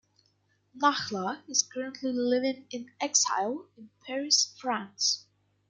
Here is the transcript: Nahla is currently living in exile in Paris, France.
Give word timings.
Nahla 0.75 1.47
is 1.47 1.61
currently 1.61 2.11
living 2.11 2.65
in 2.71 2.89
exile 2.99 3.67
in 3.77 3.91
Paris, 4.03 4.51
France. 4.57 5.27